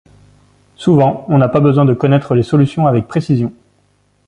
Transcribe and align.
Souvent, 0.77 1.27
on 1.29 1.37
n'a 1.37 1.47
pas 1.47 1.59
besoin 1.59 1.85
de 1.85 1.93
connaître 1.93 2.33
les 2.33 2.41
solutions 2.41 2.87
avec 2.87 3.07
précision. 3.07 3.53